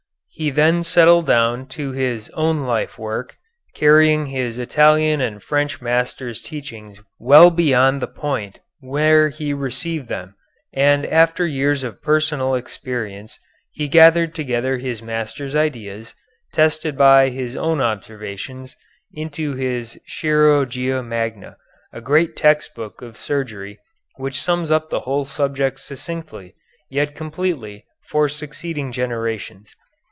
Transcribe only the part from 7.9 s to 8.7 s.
the point